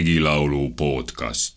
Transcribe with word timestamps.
Regilaulu 0.00 0.70
podcast. 0.76 1.54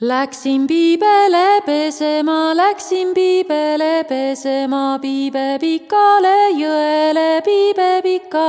Läksin 0.00 0.66
piibele 0.66 1.60
pesema, 1.66 2.56
läksin 2.56 3.12
piibele 3.14 4.04
pesema, 4.08 4.98
piibe 5.02 5.58
pikale 5.60 6.56
jõele, 6.56 7.42
piibe 7.44 7.90
pika 8.02 8.48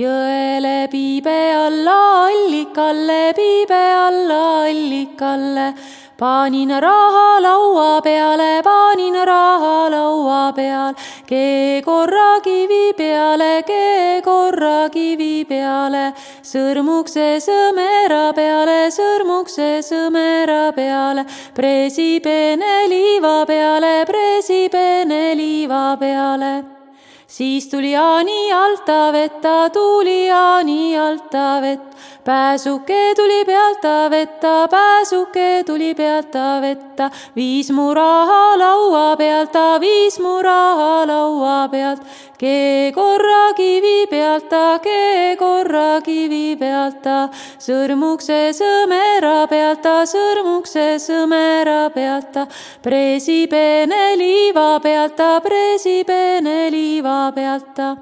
jõele, 0.00 0.88
piibe 0.88 1.38
alla 1.66 1.98
allikalle, 2.24 3.22
piibe 3.36 3.84
alla 4.06 4.42
allikalle 4.64 5.74
panin 6.20 6.70
raha 6.84 7.40
laua 7.40 8.00
peale, 8.04 8.62
panin 8.62 9.14
raha 9.28 9.59
peal, 10.56 10.94
kee 11.26 11.82
korra 11.82 12.40
kivi 12.44 12.92
peale, 12.96 13.62
kee 13.66 14.20
korra 14.24 14.88
kivi 14.92 15.44
peale, 15.48 16.10
sõrmukse 16.42 17.28
sõmera 17.44 18.32
peale, 18.34 18.80
sõrmukse 18.94 19.70
sõmera 19.86 20.72
peale, 20.76 21.24
presipeene 21.54 22.74
liiva 22.90 23.38
peale, 23.46 23.94
presipeene 24.10 25.24
liiva 25.38 25.96
peale 26.00 26.79
siis 27.30 27.68
tuli 27.68 27.92
Jaani 27.92 28.52
alta 28.52 29.12
vetta, 29.12 29.70
tuli 29.70 30.26
Jaani 30.26 30.98
alta 30.98 31.60
vett, 31.62 31.96
pääsuke 32.24 33.14
tuli 33.16 33.44
pealt 33.44 33.80
ta 33.80 34.10
vetta, 34.10 34.68
pääsuke 34.68 35.62
tuli 35.66 35.94
pealt 35.94 36.30
ta 36.30 36.58
vetta, 36.60 37.10
viis 37.36 37.70
mu 37.70 37.94
raha 37.94 38.58
laua 38.58 39.16
pealt, 39.16 39.52
ta 39.52 39.78
viis 39.80 40.18
mu 40.20 40.42
raha 40.42 41.06
laua 41.06 41.68
pealt, 41.68 42.02
kee 42.40 42.92
korra 42.96 43.52
kivi 43.56 44.06
pealt 44.10 44.48
ta, 44.48 44.78
kee 44.82 45.36
korra 45.36 46.00
kivi 46.04 46.56
pealt. 46.60 47.02
Ta, 47.04 47.28
sõrmukse 47.60 48.40
sõmera 48.56 49.46
pealt 49.50 49.82
ta, 49.84 50.02
sõrmukse 50.08 50.86
sõmera 51.02 51.82
pealt. 51.94 52.32
Ta, 52.34 52.46
presipeene 52.84 54.04
liiva 54.20 54.70
pealt 54.82 55.18
ta, 55.20 55.34
presipeene 55.44 56.70
liiva 56.72 57.26
pealt. 57.36 57.74
Ta 57.76 57.96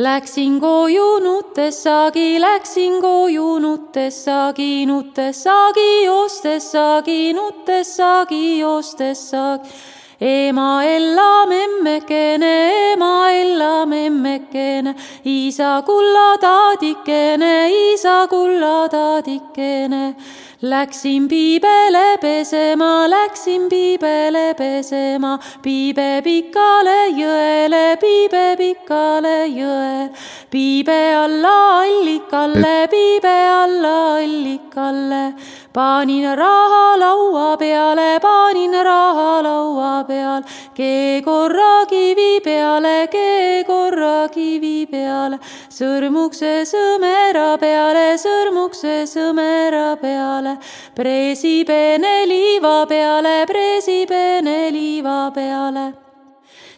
Läksin 0.00 0.60
koju 0.60 1.18
nutessagi, 1.20 2.40
läksin 2.40 3.00
koju 3.02 3.58
nutessagi, 3.60 4.86
nutessagi 4.86 6.08
ostessagi, 6.08 7.32
nutessagi 7.36 8.64
ostessagi. 8.64 9.99
Ema 10.20 10.84
ella 10.84 11.46
memmekene, 11.48 12.92
ema 12.92 13.32
ella 13.32 13.86
memmekene, 13.86 14.94
isa 15.24 15.82
kulla 15.86 16.36
taadikene, 16.40 17.70
isa 17.94 18.26
kulla 18.28 18.88
taadikene 18.88 20.14
Läksin 20.62 21.26
piibele 21.28 22.18
pesema, 22.20 23.08
läksin 23.08 23.68
piibele 23.70 24.52
pesema, 24.54 25.38
piibe 25.62 26.20
pikale 26.22 27.08
jõele, 27.16 27.96
piibe 27.96 28.56
pikale 28.58 29.46
jõele, 29.48 30.10
piibe 30.50 30.98
alla 31.16 31.54
allikalle, 31.80 32.88
piibe 32.92 33.32
alla 33.48 33.94
allikalle. 34.18 35.32
Panin 35.72 36.24
raha 36.36 36.98
laua 36.98 37.56
peale, 37.56 38.18
panin 38.20 38.72
raha 38.72 39.42
laua 39.42 40.04
peal, 40.06 40.42
kee 40.74 41.22
korra 41.22 41.86
kivi 41.86 42.40
peale, 42.40 43.06
kee 43.10 43.64
korra 43.64 44.28
kivi 44.32 44.86
peale, 44.90 45.38
sõrmukse 45.68 46.64
sõmera 46.72 47.56
peale, 47.60 48.18
sõrmukse 48.18 49.06
sõmera 49.06 49.96
peale. 50.00 50.58
Presipeene 50.94 52.26
liiva 52.26 52.86
peale, 52.86 53.46
presipeene 53.46 54.70
liiva 54.74 55.30
peale. 55.34 55.99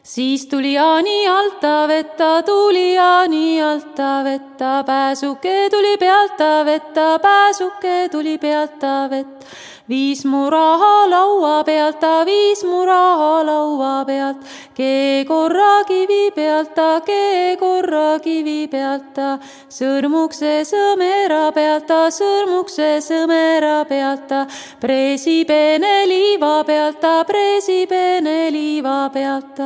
Siis 0.03 0.47
tuli 0.47 0.75
Jaani 0.75 1.29
alta 1.29 1.89
vetta, 1.89 2.43
tuli 2.43 2.95
Jaani 2.95 3.63
alta 3.63 4.25
vetta, 4.25 4.85
pääsuke 4.87 5.71
tuli 5.71 5.97
pealt 5.99 6.37
ta 6.37 6.65
vetta, 6.65 7.19
pääsuke 7.19 8.09
tuli 8.11 8.39
pealt 8.39 8.79
ta 8.79 9.11
vett 9.11 9.45
viis 9.89 10.25
mu 10.25 10.49
raha 10.51 11.09
laua 11.11 11.65
pealt, 11.65 12.01
ta 12.01 12.25
viis 12.25 12.63
mu 12.65 12.85
raha 12.87 13.43
laua 13.45 14.05
pealt, 14.07 14.39
kee 14.75 15.25
korra 15.25 15.85
kivi 15.87 16.31
pealt 16.35 16.75
ta, 16.75 17.01
kee 17.07 17.57
korra 17.61 18.19
kivi 18.23 18.69
pealt. 18.71 19.13
Ta, 19.15 19.39
sõrmukse 19.69 20.63
sõmera 20.69 21.53
pealt 21.53 21.87
ta, 21.87 22.07
sõrmukse 22.11 22.99
sõmera 23.05 23.85
pealt. 23.89 24.27
Ta, 24.29 24.47
presipeene 24.81 25.95
liiva 26.09 26.63
pealt 26.67 27.01
ta, 27.01 27.23
presipeene 27.29 28.51
liiva 28.55 29.09
pealt 29.13 29.63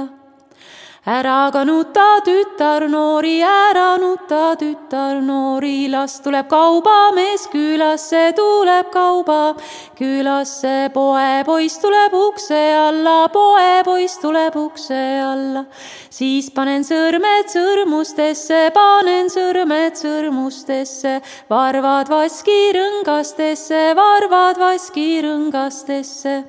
ära 1.07 1.51
ka 1.55 1.63
nuta, 1.65 2.19
tütar 2.27 2.89
noori, 2.91 3.39
ära 3.47 3.95
nuta, 4.03 4.57
tütar 4.59 5.21
noori, 5.23 5.87
las 5.91 6.19
tuleb 6.25 6.49
kaubamees 6.51 7.47
külasse, 7.53 8.33
tuleb 8.35 8.91
kauba 8.91 9.55
külasse, 9.99 10.91
poepoiss 10.95 11.79
tuleb 11.79 12.19
ukse 12.19 12.61
alla, 12.75 13.29
poepoiss 13.31 14.19
tuleb 14.19 14.59
ukse 14.59 15.03
alla. 15.23 15.65
siis 16.11 16.51
panen 16.51 16.83
sõrmed 16.83 17.55
sõrmustesse, 17.55 18.71
panen 18.75 19.31
sõrmed 19.31 19.95
sõrmustesse, 19.95 21.21
varvad 21.51 22.11
vaskirõngastesse, 22.11 23.93
varvad 23.95 24.59
vaskirõngastesse. 24.59 26.41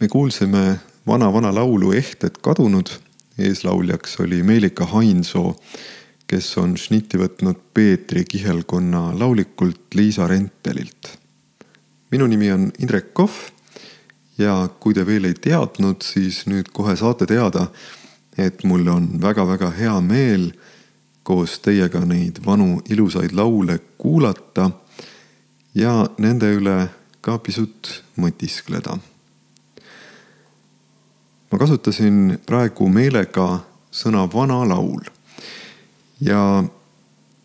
me 0.00 0.08
kuulsime 0.08 0.91
vana-vana 1.06 1.54
laulu 1.54 1.92
Ehted 1.92 2.38
kadunud. 2.40 2.86
eeslauljaks 3.38 4.20
oli 4.20 4.42
Meelika 4.42 4.86
Hainsoo, 4.86 5.56
kes 6.26 6.58
on 6.58 6.76
šnitti 6.76 7.18
võtnud 7.18 7.58
Peetri 7.74 8.24
kihelkonna 8.24 9.18
laulikult 9.18 9.94
Liisa 9.94 10.26
Rentelilt. 10.26 11.18
minu 12.10 12.26
nimi 12.26 12.52
on 12.52 12.72
Indrek 12.78 13.14
Kohv 13.14 13.32
ja 14.38 14.68
kui 14.80 14.94
te 14.94 15.06
veel 15.06 15.24
ei 15.24 15.34
teadnud, 15.34 16.02
siis 16.02 16.46
nüüd 16.46 16.68
kohe 16.72 16.96
saate 16.96 17.26
teada, 17.26 17.66
et 18.38 18.64
mul 18.64 18.86
on 18.88 19.08
väga-väga 19.22 19.70
hea 19.70 20.00
meel 20.00 20.52
koos 21.22 21.58
teiega 21.58 22.04
neid 22.04 22.38
vanu 22.46 22.82
ilusaid 22.88 23.32
laule 23.32 23.78
kuulata 23.98 24.70
ja 25.74 26.06
nende 26.18 26.54
üle 26.54 26.88
ka 27.20 27.38
pisut 27.38 28.02
mõtiskleda 28.16 28.98
ma 31.52 31.58
kasutasin 31.60 32.38
praegu 32.48 32.86
meelega 32.88 33.60
sõna 33.92 34.24
vana 34.32 34.62
laul. 34.64 35.04
ja 36.20 36.64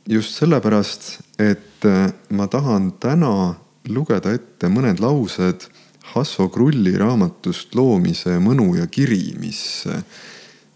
just 0.07 0.38
sellepärast, 0.40 1.19
et 1.40 1.85
äh, 1.85 2.13
ma 2.29 2.47
tahan 2.47 2.94
täna 3.03 3.57
lugeda 3.90 4.31
ette 4.31 4.69
mõned 4.72 5.01
laused 5.03 5.67
Hasso 6.13 6.47
Krulli 6.47 6.94
raamatust 6.96 7.75
Loomise 7.75 8.38
mõnu 8.40 8.78
ja 8.78 8.88
kiri, 8.88 9.35
mis 9.41 9.84
äh, 9.91 10.00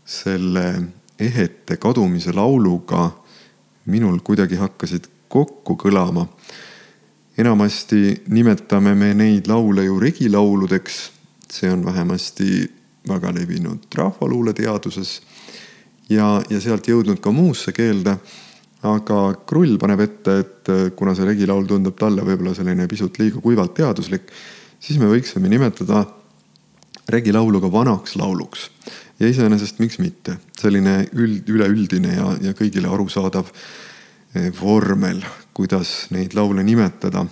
selle 0.03 0.65
ehete 1.19 1.77
kadumise 1.79 2.33
lauluga 2.35 3.13
minul 3.85 4.19
kuidagi 4.19 4.59
hakkasid 4.59 5.07
kokku 5.31 5.77
kõlama. 5.79 6.27
enamasti 7.37 8.23
nimetame 8.27 8.95
me 8.95 9.13
neid 9.13 9.47
laule 9.47 9.85
ju 9.85 9.99
regilauludeks, 9.99 11.11
see 11.47 11.71
on 11.71 11.85
vähemasti 11.85 12.80
väga 13.07 13.31
levinud 13.33 13.87
rahvaluuleteaduses 13.97 15.21
ja, 16.11 16.37
ja 16.49 16.61
sealt 16.61 16.87
jõudnud 16.87 17.21
ka 17.21 17.33
muusse 17.33 17.73
keelde. 17.75 18.17
aga 18.81 19.17
Krull 19.45 19.77
paneb 19.77 19.99
ette, 20.01 20.37
et 20.41 20.69
äh, 20.73 20.87
kuna 20.97 21.13
see 21.15 21.25
regilaul 21.25 21.67
tundub 21.69 21.97
talle 21.97 22.23
võib-olla 22.25 22.55
selline 22.57 22.87
pisut 22.89 23.19
liiga 23.21 23.41
kuivalt 23.41 23.75
teaduslik, 23.77 24.31
siis 24.79 24.97
me 24.97 25.09
võiksime 25.09 25.49
nimetada 25.49 26.05
regilaulu 27.09 27.61
ka 27.61 27.71
vanaks 27.71 28.15
lauluks. 28.15 28.69
ja 29.19 29.29
iseenesest 29.29 29.79
miks 29.79 29.99
mitte, 29.99 30.37
selline 30.57 31.05
üld, 31.13 31.49
üleüldine 31.49 32.15
ja, 32.15 32.31
ja 32.41 32.53
kõigile 32.57 32.89
arusaadav 32.89 33.51
äh, 33.51 34.49
vormel, 34.61 35.21
kuidas 35.53 36.07
neid 36.09 36.33
laule 36.33 36.63
nimetada. 36.63 37.25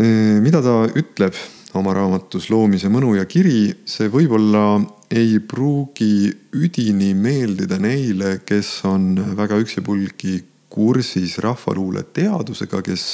Äh, 0.00 0.40
mida 0.40 0.62
ta 0.62 0.86
ütleb 0.88 1.36
oma 1.76 1.94
raamatus 1.96 2.48
Loomise 2.50 2.88
mõnu 2.92 3.14
ja 3.18 3.26
kiri, 3.28 3.70
see 3.84 4.08
võib-olla 4.12 4.80
ei 5.12 5.38
pruugi 5.38 6.30
üdini 6.56 7.12
meeldida 7.14 7.78
neile, 7.78 8.40
kes 8.46 8.80
on 8.88 9.14
väga 9.38 9.58
üksipulgi 9.62 10.40
kursis 10.72 11.38
rahvaluule 11.44 12.02
teadusega, 12.16 12.82
kes 12.84 13.06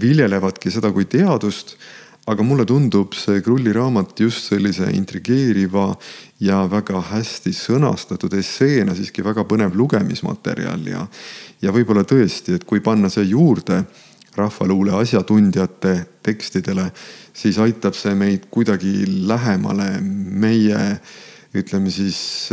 viljelevadki 0.00 0.72
seda 0.72 0.92
kui 0.92 1.08
teadust. 1.10 1.76
aga 2.26 2.42
mulle 2.42 2.64
tundub 2.66 3.12
see 3.14 3.38
Krulli 3.38 3.70
raamat 3.70 4.18
just 4.18 4.48
sellise 4.48 4.88
intrigeeriva 4.90 5.92
ja 6.42 6.64
väga 6.66 6.98
hästi 7.12 7.52
sõnastatud 7.54 8.34
esseena 8.34 8.96
siiski 8.98 9.22
väga 9.22 9.44
põnev 9.46 9.76
lugemismaterjal 9.78 10.88
ja, 10.90 11.04
ja 11.62 11.70
võib-olla 11.70 12.02
tõesti, 12.02 12.56
et 12.58 12.64
kui 12.66 12.82
panna 12.82 13.06
see 13.14 13.28
juurde 13.30 13.84
rahvaluule 14.36 14.94
asjatundjate 15.00 15.94
tekstidele, 16.26 16.90
siis 17.32 17.58
aitab 17.62 17.94
see 17.96 18.14
meid 18.18 18.48
kuidagi 18.50 19.04
lähemale 19.28 19.96
meie 20.02 20.82
ütleme 21.56 21.90
siis 21.90 22.50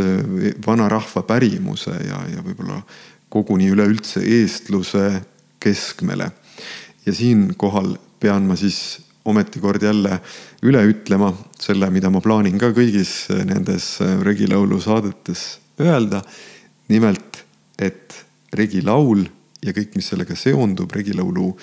vanarahva 0.66 1.24
pärimuse 1.28 1.92
ja, 2.06 2.22
ja 2.32 2.44
võib-olla 2.44 2.80
koguni 3.28 3.68
üleüldse 3.72 4.22
eestluse 4.22 5.22
keskmele. 5.60 6.30
ja 7.06 7.12
siinkohal 7.12 7.96
pean 8.20 8.46
ma 8.48 8.56
siis 8.56 9.00
ometi 9.24 9.60
kord 9.60 9.82
jälle 9.82 10.20
üle 10.64 10.82
ütlema 10.88 11.32
selle, 11.60 11.90
mida 11.90 12.10
ma 12.12 12.20
plaanin 12.24 12.58
ka 12.60 12.70
kõigis 12.76 13.28
nendes 13.44 13.98
regilaulu 14.24 14.80
saadetes 14.80 15.58
öelda. 15.80 16.22
nimelt, 16.88 17.44
et 17.78 18.14
regilaul 18.52 19.24
ja 19.64 19.72
kõik, 19.72 19.96
mis 19.96 20.10
sellega 20.12 20.36
seondub, 20.36 20.92
regilaulu 20.92 21.54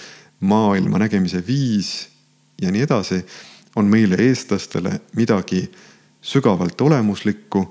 maailma 0.50 1.00
nägemise 1.04 1.44
viis 1.46 2.10
ja 2.62 2.72
nii 2.74 2.82
edasi, 2.88 3.22
on 3.78 3.88
meile, 3.88 4.18
eestlastele 4.20 4.98
midagi 5.16 5.64
sügavalt 6.22 6.82
olemuslikku. 6.82 7.68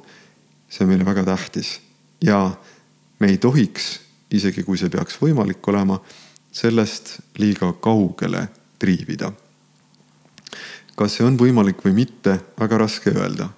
see 0.70 0.84
on 0.84 0.90
meile 0.90 1.04
väga 1.04 1.24
tähtis 1.24 1.80
ja 2.22 2.56
me 3.18 3.26
ei 3.26 3.38
tohiks, 3.38 4.00
isegi 4.30 4.62
kui 4.62 4.78
see 4.78 4.88
peaks 4.88 5.18
võimalik 5.18 5.68
olema, 5.68 6.00
sellest 6.52 7.18
liiga 7.38 7.72
kaugele 7.72 8.48
triivida 8.78 9.32
kas 11.00 11.16
see 11.16 11.24
on 11.24 11.38
võimalik 11.40 11.80
või 11.80 11.94
mitte, 12.02 12.36
väga 12.60 12.84
raske 12.84 13.12
öelda. 13.14 13.48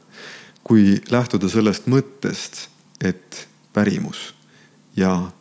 kui 0.62 1.00
lähtuda 1.10 1.48
sellest 1.50 1.88
mõttest, 1.90 2.68
et 3.02 3.48
pärimus 3.74 4.30
ja 4.96 5.32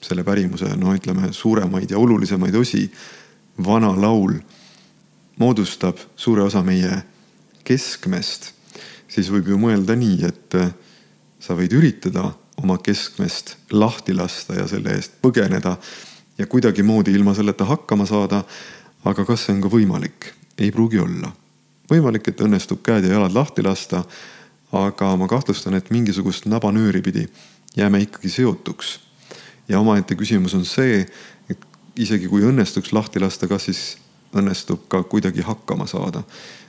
selle 0.00 0.24
pärimuse, 0.24 0.70
no 0.76 0.94
ütleme, 0.96 1.32
suuremaid 1.32 1.90
ja 1.90 1.98
olulisemaid 1.98 2.54
osi, 2.54 2.86
vana 3.64 3.92
laul 4.00 4.38
moodustab 5.40 5.98
suure 6.16 6.42
osa 6.42 6.62
meie 6.64 7.02
keskmest, 7.64 8.52
siis 9.08 9.28
võib 9.32 9.50
ju 9.52 9.58
mõelda 9.60 9.96
nii, 9.96 10.24
et 10.28 10.56
sa 11.40 11.56
võid 11.56 11.74
üritada 11.76 12.30
oma 12.60 12.78
keskmest 12.80 13.56
lahti 13.72 14.14
lasta 14.16 14.56
ja 14.56 14.66
selle 14.68 14.96
eest 14.96 15.20
põgeneda 15.22 15.76
ja 16.38 16.46
kuidagimoodi 16.46 17.12
ilma 17.16 17.34
selleta 17.34 17.64
hakkama 17.68 18.06
saada. 18.06 18.44
aga 19.04 19.24
kas 19.24 19.46
see 19.46 19.54
on 19.54 19.62
ka 19.64 19.68
võimalik? 19.68 20.32
ei 20.58 20.72
pruugi 20.72 20.98
olla 20.98 21.32
võimalik, 21.90 22.30
et 22.30 22.42
õnnestub 22.44 22.82
käed 22.86 23.06
ja 23.06 23.16
jalad 23.16 23.34
lahti 23.34 23.64
lasta. 23.66 24.04
aga 24.72 25.16
ma 25.18 25.26
kahtlustan, 25.26 25.74
et 25.74 25.88
mingisugust 25.90 26.46
nabanööri 26.46 27.02
pidi 27.02 27.24
jääme 27.76 28.04
ikkagi 28.06 28.30
seotuks. 28.30 29.00
Ja 29.68 29.80
omaette 29.80 30.16
küsimus 30.18 30.54
on 30.54 30.64
see, 30.64 31.04
et 31.50 31.66
isegi 31.96 32.28
kui 32.28 32.44
õnnestuks 32.46 32.92
lahti 32.92 33.20
lasta, 33.20 33.48
kas 33.48 33.68
siis 33.68 33.82
õnnestub 34.36 34.86
ka 34.88 35.02
kuidagi 35.02 35.42
hakkama 35.46 35.86
saada. 35.86 36.22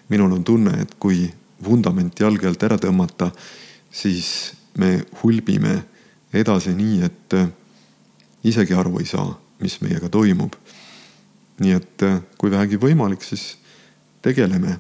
minul 0.10 0.32
on 0.32 0.44
tunne, 0.44 0.82
et 0.82 0.96
kui 1.00 1.32
vundament 1.64 2.20
jalge 2.20 2.48
alt 2.48 2.64
ära 2.64 2.78
tõmmata, 2.78 3.32
siis 3.92 4.54
me 4.78 5.06
hulbime 5.24 5.84
edasi 6.34 6.74
nii, 6.76 7.02
et 7.04 7.36
isegi 8.44 8.74
aru 8.74 9.00
ei 9.00 9.06
saa, 9.06 9.40
mis 9.60 9.80
meiega 9.82 10.10
toimub. 10.10 10.56
nii 11.62 11.72
et 11.78 12.04
kui 12.38 12.52
vähegi 12.52 12.78
võimalik, 12.82 13.22
siis 13.24 13.58
tegeleme 14.22 14.80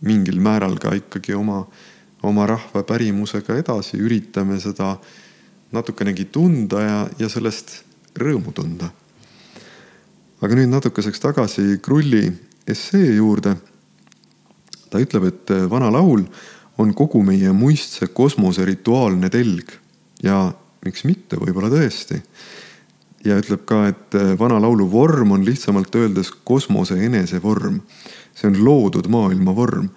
mingil 0.00 0.40
määral 0.40 0.76
ka 0.78 0.94
ikkagi 0.94 1.34
oma, 1.34 1.64
oma 2.22 2.46
rahva 2.46 2.82
pärimusega 2.86 3.56
edasi, 3.58 3.98
üritame 3.98 4.60
seda 4.60 4.96
natukenegi 5.72 6.28
tunda 6.32 6.82
ja, 6.82 6.98
ja 7.18 7.28
sellest 7.28 7.82
rõõmu 8.18 8.52
tunda. 8.54 8.90
aga 10.40 10.54
nüüd 10.54 10.70
natukeseks 10.70 11.20
tagasi 11.20 11.78
Krulli 11.82 12.28
essee 12.66 13.16
juurde. 13.16 13.56
ta 14.90 14.98
ütleb, 15.02 15.24
et 15.24 15.50
vana 15.70 15.90
laul 15.90 16.24
on 16.78 16.94
kogu 16.94 17.22
meie 17.22 17.52
muistse 17.52 18.06
kosmose 18.06 18.64
rituaalne 18.64 19.30
telg 19.30 19.72
ja 20.22 20.52
miks 20.84 21.04
mitte, 21.04 21.36
võib-olla 21.36 21.70
tõesti. 21.70 22.22
ja 23.24 23.38
ütleb 23.38 23.64
ka, 23.64 23.86
et 23.88 24.38
vana 24.38 24.60
laulu 24.60 24.90
vorm 24.90 25.32
on 25.32 25.44
lihtsamalt 25.44 25.94
öeldes 25.94 26.30
kosmose 26.44 26.98
enesevorm 27.04 27.80
see 28.36 28.50
on 28.50 28.58
loodud 28.64 29.08
maailma 29.08 29.54
vorm 29.56 29.88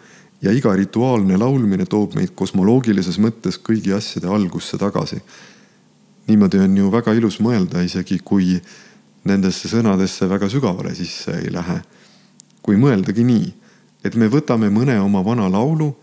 ja 0.41 0.53
iga 0.55 0.71
rituaalne 0.75 1.37
laulmine 1.37 1.85
toob 1.89 2.15
meid 2.15 2.31
kosmoloogilises 2.39 3.19
mõttes 3.19 3.59
kõigi 3.59 3.91
asjade 3.95 4.29
algusse 4.31 4.79
tagasi. 4.79 5.19
Niimoodi 6.29 6.61
on 6.63 6.77
ju 6.77 6.91
väga 6.93 7.13
ilus 7.17 7.39
mõelda, 7.43 7.83
isegi 7.85 8.19
kui 8.23 8.57
nendesse 9.29 9.69
sõnadesse 9.71 10.27
väga 10.29 10.49
sügavale 10.49 10.93
sisse 10.95 11.37
ei 11.41 11.51
lähe. 11.53 11.81
kui 12.61 12.75
mõeldagi 12.77 13.23
nii, 13.23 13.45
et 14.03 14.15
me 14.19 14.27
võtame 14.29 14.67
mõne 14.69 14.99
oma 14.99 15.23
vana 15.25 15.47
laulu 15.49 15.93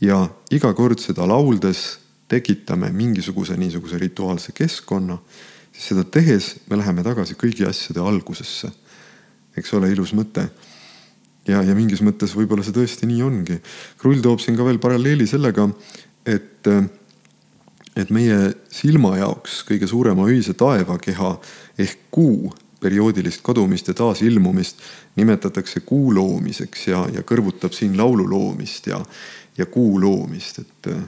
ja 0.00 0.28
iga 0.50 0.72
kord 0.74 1.00
seda 1.02 1.26
lauldes 1.26 1.98
tekitame 2.28 2.90
mingisuguse 2.92 3.56
niisuguse 3.56 3.98
rituaalse 3.98 4.52
keskkonna, 4.54 5.18
siis 5.72 5.90
seda 5.90 6.04
tehes 6.04 6.54
me 6.70 6.78
läheme 6.78 7.02
tagasi 7.02 7.34
kõigi 7.34 7.68
asjade 7.68 8.00
algusesse. 8.00 8.70
eks 9.56 9.72
ole, 9.72 9.90
ilus 9.92 10.12
mõte 10.12 10.48
ja, 11.48 11.62
ja 11.62 11.74
mingis 11.76 12.02
mõttes 12.04 12.34
võib-olla 12.36 12.64
see 12.66 12.74
tõesti 12.76 13.08
nii 13.08 13.22
ongi. 13.24 13.58
Krull 14.00 14.22
toob 14.24 14.42
siin 14.42 14.56
ka 14.58 14.66
veel 14.66 14.80
paralleeli 14.82 15.26
sellega, 15.28 15.68
et, 16.26 16.68
et 17.96 18.10
meie 18.10 18.52
silma 18.72 19.16
jaoks 19.16 19.62
kõige 19.68 19.88
suurema 19.88 20.28
öise 20.28 20.54
taevakeha 20.54 21.32
ehk 21.78 22.08
kuu 22.10 22.52
perioodilist 22.80 23.40
kadumist 23.42 23.88
ja 23.88 23.94
taasilmumist 23.96 24.82
nimetatakse 25.16 25.80
kuu 25.80 26.14
loomiseks 26.14 26.88
ja, 26.88 27.06
ja 27.12 27.24
kõrvutab 27.24 27.72
siin 27.72 27.96
laulu 27.96 28.28
loomist 28.30 28.86
ja, 28.86 29.00
ja 29.58 29.66
kuu 29.66 30.00
loomist, 30.00 30.60
et 30.60 30.90
äh, 30.92 31.06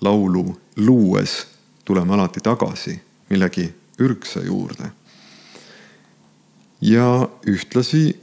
laulu 0.00 0.50
luues 0.76 1.44
tuleme 1.84 2.14
alati 2.14 2.40
tagasi 2.44 2.98
millegi 3.30 3.68
ürgsa 3.98 4.42
juurde. 4.44 4.90
ja 6.80 7.28
ühtlasi 7.46 8.16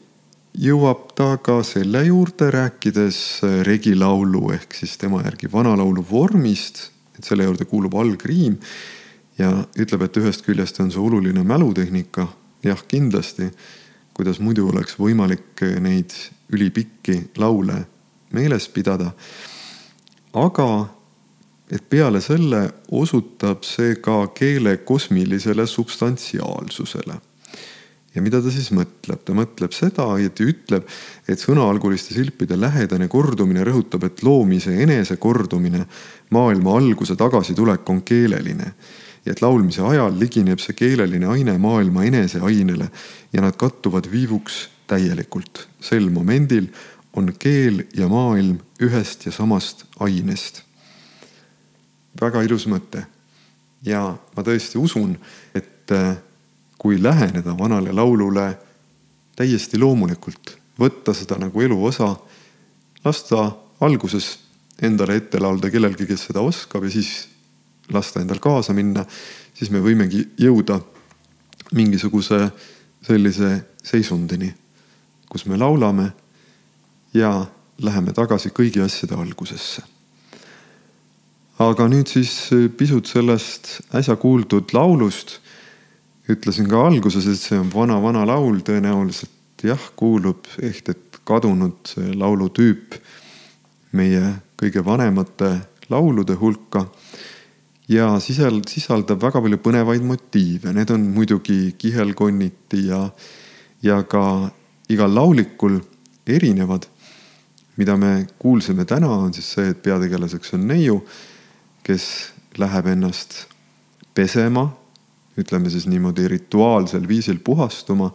jõuab 0.56 1.10
ta 1.16 1.36
ka 1.38 1.60
selle 1.68 2.06
juurde, 2.08 2.48
rääkides 2.52 3.18
regilaulu 3.68 4.52
ehk 4.56 4.74
siis 4.74 4.96
tema 4.98 5.22
järgi 5.26 5.52
vanalaulu 5.52 6.06
vormist, 6.12 6.90
et 7.18 7.24
selle 7.24 7.48
juurde 7.48 7.66
kuulub 7.66 7.96
algriim 7.96 8.58
ja 9.38 9.52
ütleb, 9.78 10.06
et 10.06 10.18
ühest 10.22 10.46
küljest 10.46 10.80
on 10.80 10.92
see 10.92 11.02
oluline 11.02 11.44
mälutehnika, 11.44 12.28
jah, 12.64 12.84
kindlasti. 12.88 13.52
kuidas 14.16 14.40
muidu 14.40 14.70
oleks 14.70 14.96
võimalik 14.96 15.60
neid 15.84 16.14
ülipikki 16.50 17.32
laule 17.38 17.86
meeles 18.32 18.70
pidada. 18.70 19.12
aga 20.34 20.88
et 21.72 21.90
peale 21.90 22.22
selle 22.22 22.70
osutab 22.92 23.64
see 23.64 23.96
ka 23.96 24.28
keele 24.28 24.78
kosmilisele 24.78 25.68
substantsiaalsusele 25.68 27.20
ja 28.16 28.24
mida 28.24 28.40
ta 28.42 28.52
siis 28.54 28.72
mõtleb? 28.76 29.22
ta 29.26 29.36
mõtleb 29.36 29.74
seda, 29.76 30.08
õieti 30.16 30.48
ütleb, 30.48 30.86
et 31.28 31.42
sõnaalguliste 31.42 32.16
silpide 32.16 32.58
lähedane 32.60 33.10
kordumine 33.12 33.66
rõhutab, 33.68 34.08
et 34.08 34.24
loomise 34.24 34.74
enese 34.84 35.18
kordumine, 35.22 35.86
maailma 36.36 36.78
alguse 36.80 37.18
tagasitulek 37.20 37.90
on 37.90 38.02
keeleline. 38.02 38.74
ja 39.26 39.34
et 39.34 39.42
laulmise 39.42 39.82
ajal 39.82 40.20
ligineb 40.20 40.60
see 40.62 40.76
keeleline 40.78 41.26
aine 41.26 41.58
maailma 41.58 42.04
enese 42.06 42.40
ainele 42.40 42.92
ja 43.34 43.42
nad 43.42 43.56
kattuvad 43.58 44.08
viivuks 44.12 44.70
täielikult. 44.88 45.68
sel 45.82 46.10
momendil 46.10 46.70
on 47.14 47.34
keel 47.40 47.84
ja 47.96 48.08
maailm 48.08 48.60
ühest 48.80 49.26
ja 49.26 49.32
samast 49.32 49.86
ainest. 50.00 50.64
väga 52.22 52.42
ilus 52.44 52.68
mõte. 52.68 53.06
ja 53.84 54.18
ma 54.36 54.44
tõesti 54.44 54.78
usun, 54.78 55.18
et 55.54 55.92
kui 56.86 57.00
läheneda 57.02 57.56
vanale 57.58 57.90
laulule 57.98 58.44
täiesti 59.34 59.80
loomulikult, 59.82 60.52
võtta 60.78 61.16
seda 61.18 61.40
nagu 61.42 61.62
elu 61.66 61.78
osa, 61.88 62.12
lasta 63.02 63.46
alguses 63.82 64.28
endale 64.86 65.16
ette 65.18 65.40
laulda 65.42 65.72
kellelgi, 65.74 66.06
kes 66.06 66.28
seda 66.28 66.44
oskab 66.46 66.86
ja 66.86 66.92
siis 66.94 67.10
lasta 67.90 68.22
endal 68.22 68.38
kaasa 68.44 68.76
minna, 68.78 69.02
siis 69.58 69.72
me 69.74 69.82
võimegi 69.82 70.22
jõuda 70.38 70.78
mingisuguse 71.74 72.44
sellise 73.08 73.50
seisundini, 73.82 74.52
kus 75.26 75.48
me 75.50 75.58
laulame 75.58 76.12
ja 77.18 77.32
läheme 77.82 78.14
tagasi 78.14 78.52
kõigi 78.54 78.84
asjade 78.86 79.18
algusesse. 79.18 79.82
aga 81.58 81.90
nüüd 81.90 82.14
siis 82.14 82.52
pisut 82.78 83.10
sellest 83.10 83.80
äsja 83.96 84.20
kuuldud 84.22 84.70
laulust 84.78 85.40
ütlesin 86.30 86.70
ka 86.70 86.88
alguses, 86.88 87.28
et 87.30 87.40
see 87.40 87.58
on 87.60 87.70
vana-vana 87.74 88.26
laul, 88.28 88.62
tõenäoliselt 88.66 89.66
jah, 89.66 89.82
kuulub 89.98 90.48
ehtet 90.64 91.22
kadunud 91.26 91.94
laulutüüp 92.18 92.98
meie 93.96 94.36
kõige 94.60 94.84
vanemate 94.86 95.52
laulude 95.90 96.36
hulka 96.40 96.86
ja 97.92 98.16
sisal-, 98.24 98.64
sisaldab 98.68 99.22
väga 99.22 99.42
palju 99.44 99.60
põnevaid 99.64 100.06
motiive, 100.06 100.74
need 100.74 100.92
on 100.94 101.06
muidugi 101.16 101.76
kihelkonniti 101.78 102.88
ja, 102.90 103.02
ja 103.86 104.02
ka 104.10 104.50
igal 104.90 105.14
laulikul 105.14 105.80
erinevad. 106.28 106.90
mida 107.76 107.98
me 107.98 108.26
kuulsime 108.40 108.86
täna, 108.86 109.10
on 109.10 109.34
siis 109.36 109.50
see, 109.52 109.70
et 109.74 109.82
peategelaseks 109.84 110.54
on 110.56 110.62
neiu, 110.68 111.02
kes 111.84 112.06
läheb 112.58 112.88
ennast 112.88 113.34
pesema, 114.16 114.70
ütleme 115.40 115.70
siis 115.70 115.88
niimoodi 115.92 116.28
rituaalsel 116.32 117.08
viisil 117.08 117.40
puhastuma, 117.44 118.12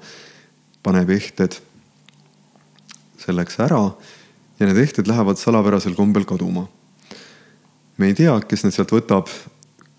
paneb 0.82 1.10
ehted 1.12 1.58
selleks 3.20 3.58
ära 3.60 3.82
ja 4.60 4.68
need 4.68 4.80
ehted 4.80 5.08
lähevad 5.08 5.40
salapärasel 5.40 5.94
kombel 5.96 6.24
kaduma. 6.24 6.66
me 7.96 8.06
ei 8.06 8.14
tea, 8.14 8.38
kes 8.40 8.64
need 8.64 8.72
sealt 8.72 8.92
võtab, 8.94 9.28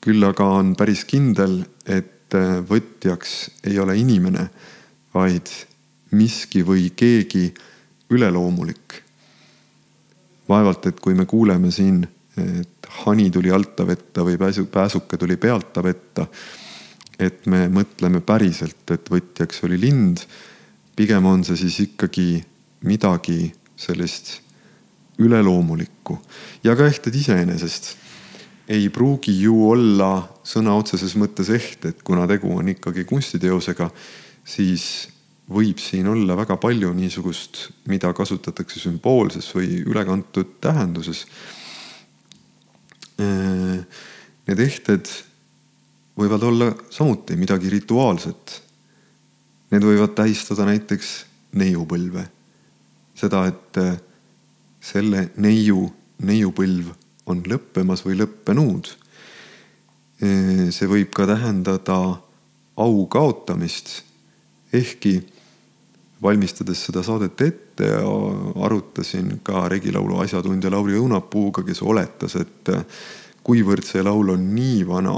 küll 0.02 0.24
aga 0.26 0.46
on 0.58 0.74
päris 0.78 1.04
kindel, 1.06 1.60
et 1.86 2.34
võtjaks 2.68 3.36
ei 3.70 3.78
ole 3.80 3.98
inimene, 4.00 4.48
vaid 5.14 5.50
miski 6.18 6.64
või 6.66 6.90
keegi 6.96 7.52
üleloomulik. 8.10 9.04
vaevalt, 10.50 10.86
et 10.88 11.00
kui 11.00 11.14
me 11.16 11.26
kuuleme 11.26 11.72
siin, 11.72 12.02
et 12.38 12.88
hani 13.06 13.30
tuli 13.32 13.52
alta 13.52 13.86
vetta 13.88 14.24
või 14.28 14.38
pääsu, 14.38 14.66
pääsuke 14.66 15.18
tuli 15.18 15.38
pealta 15.38 15.84
vetta, 15.84 16.26
et 17.22 17.46
me 17.46 17.68
mõtleme 17.70 18.24
päriselt, 18.26 18.84
et 18.92 19.10
võtjaks 19.12 19.64
oli 19.68 19.78
lind. 19.80 20.26
pigem 20.96 21.26
on 21.26 21.44
see 21.44 21.58
siis 21.58 21.80
ikkagi 21.80 22.44
midagi 22.84 23.54
sellist 23.78 24.42
üleloomulikku 25.22 26.18
ja 26.64 26.76
ka 26.76 26.86
ehted 26.90 27.16
iseenesest 27.16 27.96
ei 28.72 28.90
pruugi 28.90 29.34
ju 29.42 29.56
olla 29.70 30.12
sõna 30.48 30.76
otseses 30.80 31.16
mõttes 31.20 31.50
ehte, 31.52 31.92
et 31.92 32.04
kuna 32.04 32.28
tegu 32.30 32.52
on 32.56 32.70
ikkagi 32.72 33.04
kunstiteosega, 33.10 33.90
siis 34.48 34.86
võib 35.52 35.82
siin 35.82 36.08
olla 36.08 36.38
väga 36.40 36.56
palju 36.62 36.94
niisugust, 36.96 37.66
mida 37.92 38.14
kasutatakse 38.16 38.80
sümboolses 38.80 39.50
või 39.56 39.82
ülekantud 39.84 40.56
tähenduses. 40.64 41.26
Need 43.18 44.64
ehted 44.64 45.12
võivad 46.18 46.44
olla 46.44 46.72
samuti 46.90 47.36
midagi 47.40 47.70
rituaalset. 47.72 48.62
Need 49.72 49.86
võivad 49.88 50.16
tähistada 50.16 50.66
näiteks 50.68 51.12
neiupõlve. 51.56 52.28
seda, 53.16 53.46
et 53.46 53.78
selle 54.82 55.28
neiu, 55.38 55.86
neiupõlv 56.26 56.88
on 57.30 57.44
lõppemas 57.46 58.02
või 58.06 58.18
lõppenud. 58.22 58.90
see 60.72 60.88
võib 60.88 61.14
ka 61.14 61.26
tähendada 61.26 61.98
au 62.78 63.06
kaotamist, 63.08 64.04
ehkki 64.74 65.22
valmistades 66.22 66.84
seda 66.86 67.04
saadet 67.04 67.42
ette, 67.42 67.88
arutasin 68.62 69.40
ka 69.44 69.68
Regilaulu 69.70 70.20
asjatundja 70.22 70.72
Lauri 70.72 70.94
Õunapuuga, 71.00 71.64
kes 71.66 71.82
oletas, 71.82 72.36
et 72.36 72.70
kuivõrd 73.44 73.86
see 73.86 74.04
laul 74.06 74.30
on 74.36 74.46
nii 74.56 74.84
vana, 74.88 75.16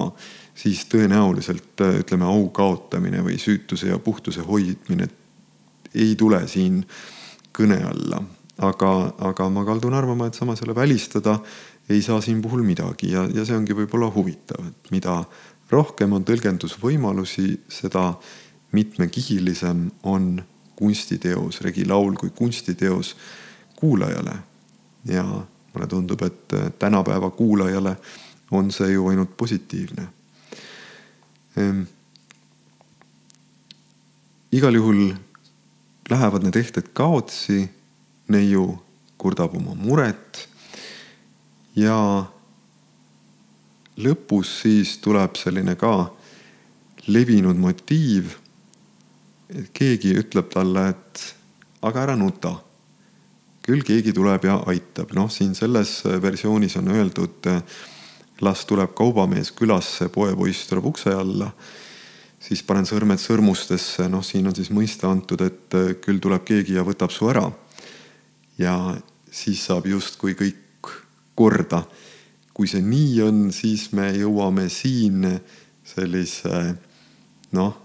siis 0.56 0.86
tõenäoliselt 0.86 1.82
ütleme, 2.00 2.26
au 2.26 2.48
kaotamine 2.54 3.24
või 3.26 3.38
süütuse 3.42 3.90
ja 3.90 4.00
puhtuse 4.00 4.42
hoidmine 4.46 5.08
ei 5.94 6.16
tule 6.16 6.48
siin 6.48 6.84
kõne 7.54 7.82
alla. 7.86 8.24
aga, 8.58 9.14
aga 9.18 9.50
ma 9.50 9.64
kaldun 9.66 9.94
arvama, 9.94 10.28
et 10.28 10.34
samas 10.38 10.62
jälle 10.62 10.76
välistada 10.76 11.40
ei 11.90 12.02
saa 12.02 12.22
siin 12.22 12.42
puhul 12.42 12.62
midagi 12.64 13.12
ja, 13.12 13.26
ja 13.34 13.46
see 13.46 13.58
ongi 13.58 13.74
võib-olla 13.74 14.12
huvitav, 14.14 14.68
et 14.68 14.92
mida 14.92 15.24
rohkem 15.72 16.14
on 16.14 16.26
tõlgendusvõimalusi, 16.26 17.64
seda 17.68 18.14
mitmekihilisem 18.72 19.88
on 20.04 20.44
kunstiteos, 20.76 21.62
regilaul 21.62 22.16
kui 22.16 22.30
kunstiteos 22.30 23.16
kuulajale. 23.76 24.38
ja 25.06 25.24
mulle 25.74 25.88
tundub, 25.88 26.22
et 26.22 26.54
tänapäeva 26.80 27.30
kuulajale 27.30 27.96
on 28.52 28.72
see 28.72 28.92
ju 28.92 29.08
ainult 29.08 29.38
positiivne 29.38 30.08
ehm,. 31.58 31.84
igal 34.52 34.76
juhul 34.76 35.14
lähevad 36.10 36.44
need 36.44 36.56
ehted 36.56 36.92
kaotsi, 36.94 37.64
neiu 38.28 38.68
kurdab 39.18 39.56
oma 39.58 39.76
muret 39.76 40.48
ja 41.76 41.98
lõpus 43.98 44.60
siis 44.62 44.98
tuleb 45.04 45.38
selline 45.40 45.76
ka 45.80 45.94
levinud 47.08 47.60
motiiv 47.60 48.38
keegi 49.76 50.14
ütleb 50.18 50.50
talle, 50.54 50.88
et 50.94 51.24
aga 51.86 52.08
ära 52.08 52.16
nuta. 52.18 52.56
küll 53.64 53.80
keegi 53.88 54.12
tuleb 54.12 54.44
ja 54.44 54.58
aitab, 54.68 55.14
noh, 55.16 55.30
siin 55.32 55.54
selles 55.56 56.02
versioonis 56.04 56.74
on 56.82 56.90
öeldud, 56.92 57.48
las 58.42 58.66
tuleb 58.66 58.94
kaubamees 58.96 59.52
külasse, 59.56 60.10
poepoiss 60.10 60.68
tuleb 60.70 60.86
ukse 60.90 61.14
alla, 61.14 61.52
siis 62.44 62.64
panen 62.64 62.88
sõrmed 62.88 63.22
sõrmustesse, 63.22 64.08
noh, 64.12 64.24
siin 64.26 64.48
on 64.50 64.56
siis 64.56 64.72
mõiste 64.74 65.08
antud, 65.08 65.42
et 65.46 65.78
küll 66.04 66.20
tuleb 66.24 66.44
keegi 66.48 66.78
ja 66.78 66.84
võtab 66.84 67.12
su 67.12 67.30
ära. 67.30 67.52
ja 68.58 68.96
siis 69.32 69.64
saab 69.66 69.88
justkui 69.88 70.36
kõik 70.38 70.90
korda. 71.36 71.84
kui 72.54 72.68
see 72.68 72.82
nii 72.82 73.22
on, 73.22 73.52
siis 73.52 73.92
me 73.94 74.12
jõuame 74.14 74.70
siin 74.70 75.26
sellise 75.84 76.76
noh 77.52 77.84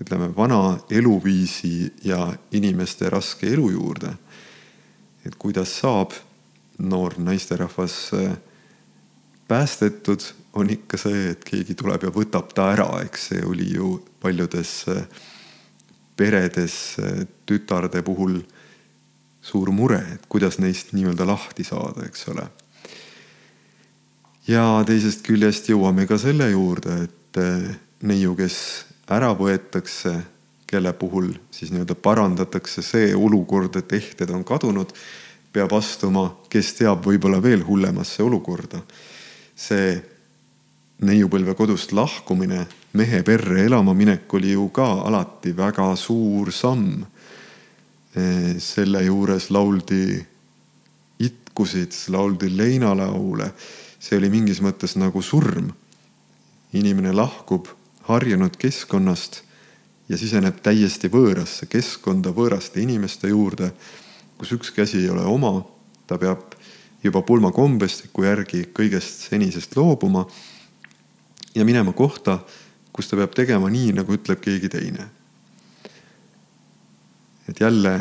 ütleme, 0.00 0.30
vana 0.36 0.78
eluviisi 0.90 1.92
ja 2.04 2.32
inimeste 2.52 3.10
raske 3.10 3.46
elu 3.52 3.70
juurde. 3.70 4.16
et 5.24 5.34
kuidas 5.36 5.68
saab 5.80 6.14
noor 6.78 7.18
naisterahvas 7.18 8.10
äh, 8.14 8.36
päästetud, 9.50 10.22
on 10.54 10.70
ikka 10.70 10.98
see, 10.98 11.30
et 11.34 11.44
keegi 11.46 11.74
tuleb 11.78 12.06
ja 12.06 12.14
võtab 12.14 12.54
ta 12.54 12.70
ära, 12.74 12.88
eks 13.04 13.30
see 13.32 13.42
oli 13.46 13.68
ju 13.74 13.96
paljudes 14.22 14.72
äh, 14.90 15.04
peredes 16.18 16.76
äh, 17.02 17.24
tütarde 17.46 18.02
puhul 18.06 18.40
suur 19.42 19.70
mure, 19.74 20.00
et 20.14 20.26
kuidas 20.30 20.60
neist 20.62 20.94
nii-öelda 20.94 21.26
lahti 21.26 21.64
saada, 21.66 22.04
eks 22.06 22.28
ole. 22.30 22.44
ja 24.46 24.64
teisest 24.86 25.24
küljest 25.26 25.70
jõuame 25.70 26.06
ka 26.06 26.18
selle 26.20 26.50
juurde, 26.50 27.06
et 27.06 27.38
neiu, 28.02 28.34
kes 28.36 28.56
ära 29.10 29.32
võetakse, 29.36 30.12
kelle 30.70 30.92
puhul 30.94 31.32
siis 31.50 31.72
nii-öelda 31.74 31.96
parandatakse 31.98 32.82
see 32.84 33.14
olukord, 33.16 33.76
et 33.80 33.92
ehted 33.98 34.30
on 34.34 34.44
kadunud, 34.46 34.92
peab 35.52 35.72
astuma, 35.74 36.28
kes 36.50 36.76
teab, 36.78 37.02
võib-olla 37.06 37.40
veel 37.42 37.64
hullemasse 37.66 38.22
olukorda. 38.22 38.84
See 39.60 40.00
neiupõlve 41.04 41.54
kodust 41.56 41.92
lahkumine, 41.96 42.64
mehe 42.96 43.22
perre 43.24 43.64
elama 43.66 43.94
minek 43.96 44.32
oli 44.36 44.54
ju 44.54 44.68
ka 44.74 44.88
alati 45.08 45.52
väga 45.56 45.92
suur 45.96 46.52
samm. 46.52 47.04
selle 48.58 49.04
juures 49.04 49.52
lauldi 49.54 50.18
itkusid, 51.22 51.94
lauldi 52.10 52.48
leinalaule, 52.50 53.52
see 54.02 54.18
oli 54.18 54.30
mingis 54.30 54.58
mõttes 54.60 54.96
nagu 54.98 55.22
surm. 55.22 55.70
inimene 56.72 57.12
lahkub 57.12 57.66
harjunud 58.06 58.56
keskkonnast 58.58 59.42
ja 60.08 60.18
siseneb 60.18 60.58
täiesti 60.62 61.08
võõrasse 61.08 61.66
keskkonda, 61.70 62.30
võõraste 62.34 62.82
inimeste 62.82 63.28
juurde, 63.28 63.72
kus 64.38 64.52
üks 64.52 64.70
käsi 64.74 65.04
ei 65.04 65.10
ole 65.10 65.22
oma, 65.22 65.62
ta 66.06 66.18
peab 66.18 66.49
juba 67.02 67.22
pulmakombestiku 67.22 68.24
järgi 68.26 68.66
kõigest 68.76 69.28
senisest 69.30 69.76
loobuma 69.76 70.26
ja 71.54 71.64
minema 71.64 71.92
kohta, 71.96 72.38
kus 72.92 73.08
ta 73.08 73.16
peab 73.16 73.34
tegema 73.34 73.70
nii, 73.72 73.94
nagu 73.96 74.14
ütleb 74.14 74.40
keegi 74.40 74.68
teine. 74.68 75.08
et 77.48 77.60
jälle 77.60 77.94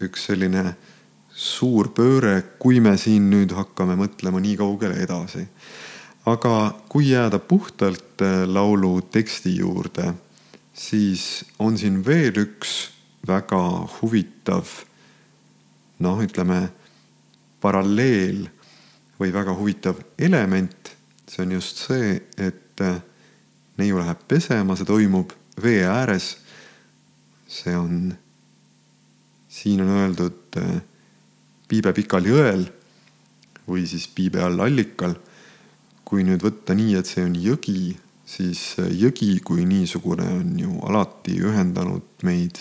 üks 0.00 0.26
selline 0.30 0.76
suur 1.34 1.90
pööre, 1.92 2.42
kui 2.58 2.80
me 2.80 2.96
siin 2.96 3.26
nüüd 3.30 3.52
hakkame 3.52 3.96
mõtlema 3.98 4.40
nii 4.40 4.56
kaugele 4.56 5.02
edasi 5.02 5.44
aga 6.26 6.74
kui 6.88 7.10
jääda 7.10 7.38
puhtalt 7.38 8.22
äh, 8.22 8.44
laulu 8.48 9.02
teksti 9.02 9.56
juurde, 9.56 10.14
siis 10.72 11.44
on 11.58 11.78
siin 11.78 12.00
veel 12.06 12.38
üks 12.46 12.72
väga 13.28 13.60
huvitav 13.98 14.68
noh, 16.04 16.22
ütleme 16.24 16.68
paralleel 17.64 18.44
või 19.18 19.32
väga 19.32 19.56
huvitav 19.56 20.02
element. 20.18 20.92
see 21.26 21.42
on 21.42 21.52
just 21.56 21.80
see, 21.88 22.20
et 22.36 22.80
äh, 22.84 23.00
neiu 23.80 23.98
läheb 23.98 24.20
pesema, 24.28 24.76
see 24.76 24.86
toimub 24.86 25.32
vee 25.62 25.86
ääres. 25.88 26.36
see 27.48 27.76
on 27.76 28.14
siin 29.48 29.80
on 29.80 29.88
öeldud 29.88 30.58
äh, 30.58 30.80
piibe 31.68 31.92
pikal 31.94 32.26
jõel 32.26 32.66
või 33.68 33.86
siis 33.88 34.08
piibe 34.10 34.42
all 34.42 34.60
allikal. 34.60 35.14
kui 36.04 36.20
nüüd 36.20 36.42
võtta 36.44 36.74
nii, 36.76 36.98
et 37.00 37.08
see 37.08 37.22
on 37.24 37.32
jõgi, 37.40 37.94
siis 38.28 38.74
äh, 38.82 38.90
jõgi 38.92 39.38
kui 39.40 39.64
niisugune 39.64 40.26
on 40.40 40.58
ju 40.60 40.74
alati 40.84 41.38
ühendanud 41.40 42.26
meid 42.26 42.60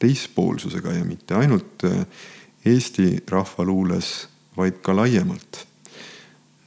teispoolsusega 0.00 0.94
ja 0.94 1.04
mitte 1.04 1.34
ainult 1.34 1.84
äh, 1.88 2.04
Eesti 2.64 3.22
rahvaluules, 3.28 4.28
vaid 4.56 4.82
ka 4.84 4.92
laiemalt. 4.96 5.66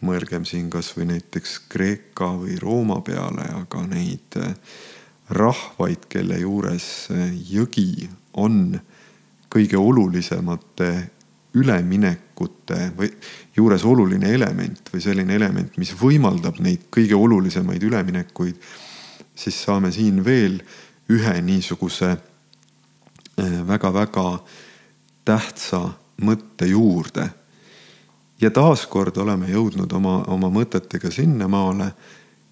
mõelgem 0.03 0.43
siin 0.43 0.65
kasvõi 0.69 1.05
näiteks 1.07 1.61
Kreeka 1.71 2.33
või 2.35 2.57
Rooma 2.59 2.97
peale, 3.01 3.45
aga 3.55 3.85
neid 3.87 4.35
rahvaid, 5.29 6.09
kelle 6.11 6.39
juures 6.41 7.07
jõgi 7.47 8.09
on 8.33 8.73
kõige 9.53 9.77
olulisemate 9.79 10.89
üleminekute 11.53 12.89
või 12.97 13.13
juures 13.55 13.85
oluline 13.85 14.33
element 14.33 14.89
või 14.91 15.01
selline 15.01 15.37
element, 15.37 15.77
mis 15.77 15.93
võimaldab 15.95 16.59
neid 16.59 16.89
kõige 16.91 17.15
olulisemaid 17.15 17.83
üleminekuid, 17.85 18.57
siis 19.35 19.61
saame 19.61 19.93
siin 19.93 20.23
veel 20.25 20.57
ühe 21.13 21.37
niisuguse 21.41 22.15
väga-väga 23.69 24.27
tähtsa 25.25 25.89
mõtte 26.21 26.65
juurde. 26.65 27.29
ja 28.41 28.49
taaskord 28.51 29.17
oleme 29.17 29.47
jõudnud 29.47 29.91
oma, 29.93 30.23
oma 30.27 30.49
mõtetega 30.51 31.11
sinnamaale, 31.11 31.93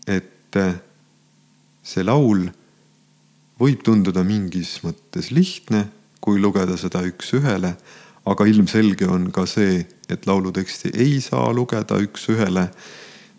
et 0.07 0.55
see 1.83 2.03
laul 2.03 2.45
võib 3.59 3.83
tunduda 3.83 4.23
mingis 4.23 4.79
mõttes 4.85 5.31
lihtne 5.31 5.87
kui 6.21 6.39
lugeda 6.39 6.77
seda 6.77 7.01
üks-ühele, 7.05 7.73
aga 8.29 8.45
ilmselge 8.45 9.07
on 9.09 9.31
ka 9.33 9.47
see, 9.49 9.81
et 10.09 10.27
lauluteksti 10.29 10.93
ei 10.93 11.19
saa 11.21 11.49
lugeda 11.53 11.97
üks-ühele. 12.01 12.69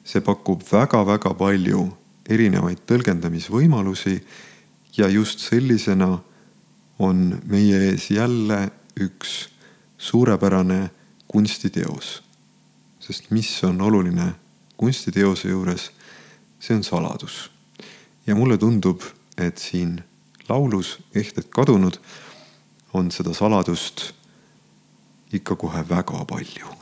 see 0.04 0.20
pakub 0.20 0.64
väga-väga 0.66 1.30
palju 1.38 1.84
erinevaid 2.26 2.80
tõlgendamisvõimalusi 2.90 4.16
ja 4.96 5.06
just 5.08 5.38
sellisena 5.38 6.18
on 6.98 7.38
meie 7.46 7.78
ees 7.92 8.08
jälle 8.10 8.58
üks 9.00 9.48
suurepärane 9.98 10.90
kunstiteos. 11.28 12.22
sest 13.00 13.30
mis 13.30 13.64
on 13.64 13.80
oluline 13.80 14.34
kunstiteose 14.76 15.48
juures, 15.48 15.90
see 16.60 16.76
on 16.76 16.84
saladus. 16.84 17.50
ja 18.26 18.34
mulle 18.34 18.58
tundub, 18.58 19.00
et 19.38 19.58
siin 19.58 20.02
laulus 20.48 20.98
Ehted 21.14 21.48
kadunud 21.48 21.98
on 22.92 23.10
seda 23.10 23.34
saladust 23.34 24.12
ikka 25.32 25.56
kohe 25.56 25.88
väga 25.88 26.24
palju 26.24 26.81